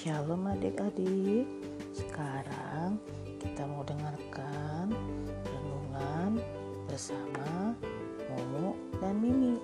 [0.00, 1.44] Shalom adik-adik.
[1.92, 2.96] Sekarang
[3.36, 4.88] kita mau dengarkan
[5.44, 6.40] renungan
[6.88, 7.76] bersama
[8.32, 9.60] Momo dan Mimi.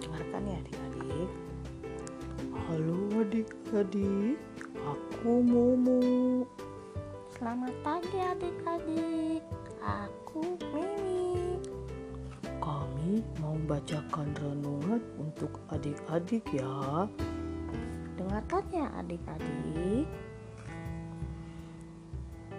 [0.00, 1.30] Dengarkan ya adik-adik.
[2.64, 2.96] Halo
[3.28, 4.40] adik-adik.
[4.80, 6.00] Aku Momo.
[7.36, 9.44] Selamat pagi adik-adik.
[9.84, 11.60] Aku Mimi.
[12.56, 17.04] Kami mau bacakan renungan untuk adik-adik ya
[18.28, 20.04] Dengarkan ya adik-adik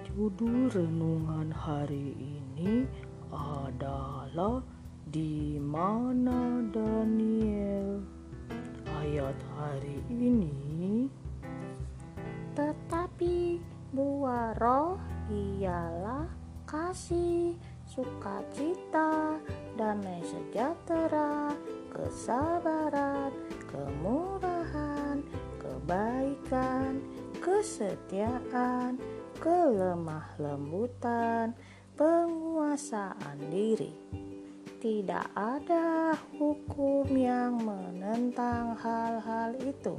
[0.02, 2.90] Judul renungan hari ini
[3.30, 4.66] adalah
[5.06, 8.02] Di mana Daniel?
[8.98, 11.06] Ayat hari ini
[12.58, 13.62] Tetapi
[13.94, 14.98] buah roh
[15.30, 16.26] ialah
[16.66, 17.54] kasih,
[17.86, 19.38] sukacita,
[19.78, 21.54] damai sejahtera,
[21.94, 23.30] kesabaran,
[23.70, 24.49] kemurahan,
[25.90, 27.02] kebaikan,
[27.42, 29.02] kesetiaan,
[29.42, 31.58] kelemah lembutan,
[31.98, 33.90] penguasaan diri.
[34.78, 39.98] Tidak ada hukum yang menentang hal-hal itu.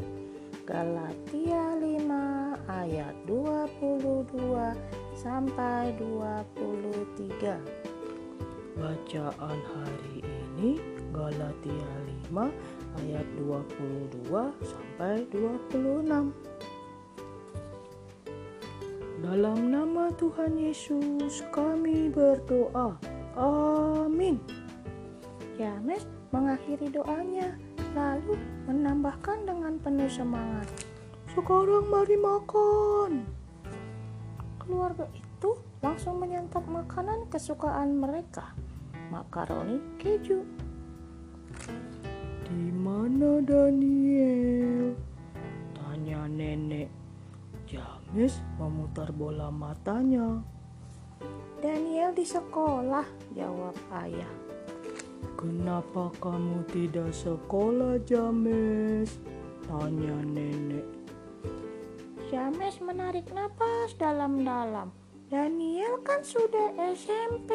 [0.63, 4.71] Galatia 5 ayat 22
[5.19, 7.59] sampai 23.
[8.79, 11.93] Bacaan hari ini Galatia
[12.33, 12.33] 5
[13.05, 14.33] ayat 22
[14.65, 16.33] sampai 26.
[19.21, 22.97] Dalam nama Tuhan Yesus kami berdoa.
[23.37, 24.41] Amin.
[25.61, 27.53] Yames mengakhiri doanya,
[27.93, 30.73] lalu menambahkan dengan penuh semangat.
[31.37, 33.29] Sekarang mari makan.
[34.57, 35.53] Keluarga itu
[35.85, 38.57] langsung menyantap makanan kesukaan mereka,
[39.13, 40.70] makaroni keju.
[42.91, 44.99] Mana Daniel?
[45.79, 46.91] Tanya nenek.
[47.63, 50.43] James memutar bola matanya.
[51.63, 53.07] Daniel di sekolah,
[53.39, 54.27] jawab ayah.
[55.39, 59.23] Kenapa kamu tidak sekolah, James?
[59.71, 60.83] Tanya nenek.
[62.27, 64.91] James menarik napas dalam-dalam.
[65.31, 67.55] Daniel kan sudah SMP,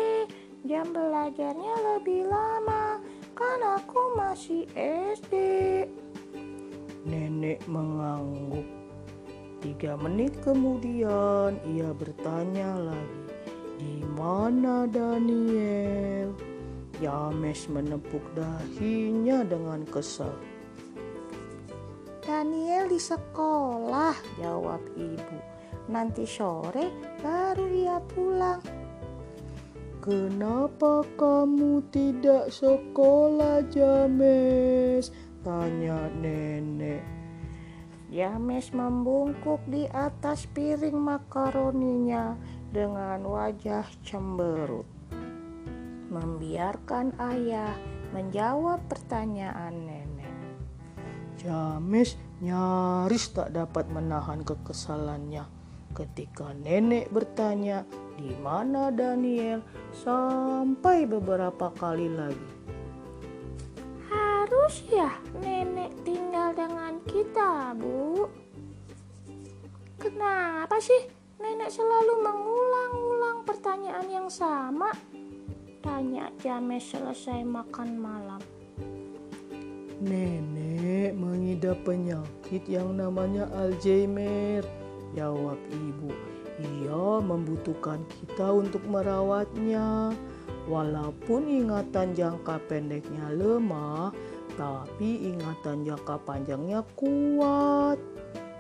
[0.64, 2.75] jam belajarnya lebih lama,
[3.46, 4.66] kan aku masih
[5.14, 5.34] SD.
[7.06, 8.66] Nenek mengangguk.
[9.62, 13.22] Tiga menit kemudian ia bertanya lagi,
[13.78, 16.34] di mana Daniel?
[16.98, 20.34] James menepuk dahinya dengan kesal.
[22.26, 25.38] Daniel di sekolah, jawab ibu.
[25.86, 26.90] Nanti sore
[27.22, 28.85] baru dia pulang.
[30.06, 35.10] Kenapa kamu tidak sekolah, James?
[35.42, 37.02] Tanya nenek.
[38.14, 42.38] James membungkuk di atas piring makaroninya
[42.70, 44.86] dengan wajah cemberut.
[46.14, 47.74] Membiarkan ayah
[48.14, 50.38] menjawab pertanyaan nenek.
[51.42, 52.14] James
[52.46, 55.50] nyaris tak dapat menahan kekesalannya
[55.98, 59.60] ketika nenek bertanya di mana Daniel
[59.92, 62.50] sampai beberapa kali lagi.
[64.08, 65.12] Harus ya
[65.44, 68.28] nenek tinggal dengan kita, Bu.
[70.00, 74.92] Kenapa sih nenek selalu mengulang-ulang pertanyaan yang sama?
[75.84, 78.42] Tanya James selesai makan malam.
[80.02, 84.66] Nenek mengidap penyakit yang namanya Alzheimer,
[85.16, 86.12] jawab ibu.
[86.56, 90.16] Ia membutuhkan kita untuk merawatnya.
[90.66, 94.10] Walaupun ingatan jangka pendeknya lemah,
[94.58, 98.00] tapi ingatan jangka panjangnya kuat.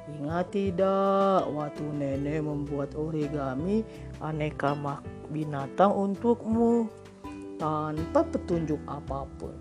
[0.05, 3.81] Ingat tidak waktu nenek membuat origami
[4.21, 4.77] aneka
[5.33, 6.85] binatang untukmu
[7.57, 9.55] tanpa petunjuk apa pun.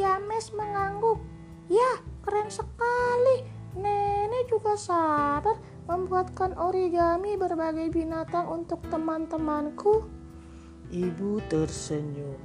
[0.00, 1.20] James mengangguk.
[1.68, 3.44] Ya, keren sekali.
[3.76, 10.06] Nenek juga sabar membuatkan origami berbagai binatang untuk teman-temanku.
[10.94, 12.38] Ibu tersenyum.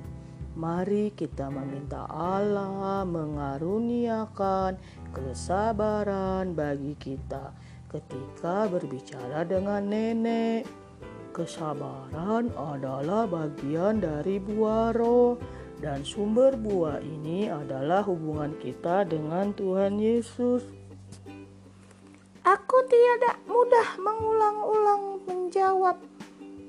[0.57, 4.81] Mari kita meminta Allah mengaruniakan
[5.13, 7.53] kesabaran bagi kita
[7.92, 10.65] ketika berbicara dengan nenek.
[11.36, 15.36] Kesabaran adalah bagian dari buah roh
[15.83, 20.85] dan sumber buah ini adalah hubungan kita dengan Tuhan Yesus.
[22.86, 25.98] Tidak mudah mengulang-ulang menjawab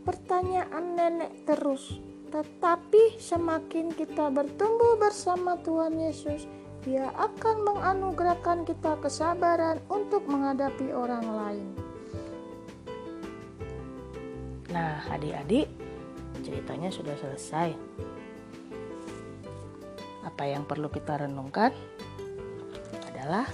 [0.08, 2.00] pertanyaan nenek terus.
[2.32, 6.48] Tetapi semakin kita bertumbuh bersama Tuhan Yesus,
[6.86, 11.66] Dia akan menganugerahkan kita kesabaran untuk menghadapi orang lain.
[14.70, 15.66] Nah, adik-adik,
[16.46, 17.74] ceritanya sudah selesai.
[20.22, 21.74] Apa yang perlu kita renungkan
[23.10, 23.50] adalah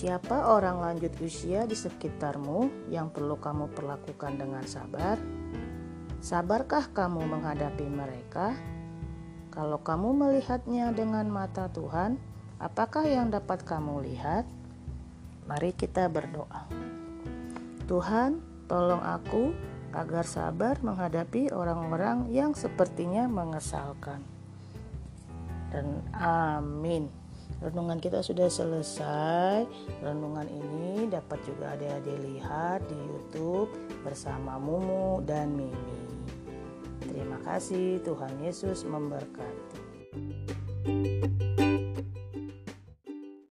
[0.00, 5.20] siapa orang lanjut usia di sekitarmu yang perlu kamu perlakukan dengan sabar?
[6.24, 8.56] Sabarkah kamu menghadapi mereka?
[9.52, 12.16] Kalau kamu melihatnya dengan mata Tuhan,
[12.56, 14.48] apakah yang dapat kamu lihat?
[15.44, 16.64] Mari kita berdoa.
[17.84, 18.40] Tuhan,
[18.72, 19.52] tolong aku
[19.92, 24.24] agar sabar menghadapi orang-orang yang sepertinya mengesalkan.
[25.68, 27.19] Dan amin.
[27.58, 29.66] Renungan kita sudah selesai.
[29.98, 33.74] Renungan ini dapat juga ada dilihat di YouTube
[34.06, 36.00] bersama Mumu dan Mimi.
[37.02, 39.82] Terima kasih, Tuhan Yesus memberkati.